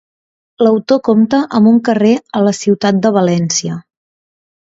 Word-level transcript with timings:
L'autor 0.67 0.99
compta 1.07 1.41
amb 1.59 1.69
un 1.73 1.77
carrer 1.89 2.15
a 2.41 2.41
la 2.47 2.55
ciutat 2.61 2.99
de 3.05 3.13
València. 3.19 3.79